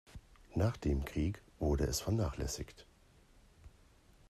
[0.55, 2.87] Nach dem Krieg wurde es vernachlässigt.